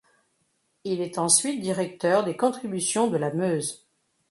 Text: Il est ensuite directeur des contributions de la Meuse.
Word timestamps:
Il 0.83 0.99
est 0.99 1.19
ensuite 1.19 1.61
directeur 1.61 2.23
des 2.23 2.35
contributions 2.35 3.07
de 3.07 3.17
la 3.17 3.31
Meuse. 3.31 3.85